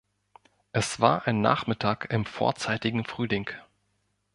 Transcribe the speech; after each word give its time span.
Es 0.71 0.99
war 0.99 1.27
ein 1.27 1.41
Nachmittag 1.41 2.11
im 2.11 2.25
vorzeitigen 2.25 3.05
Frühling. 3.05 3.51